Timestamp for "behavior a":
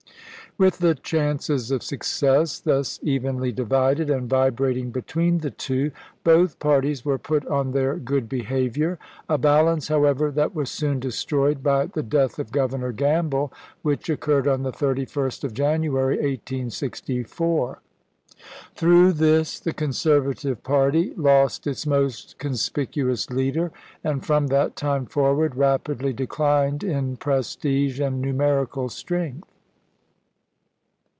8.27-9.37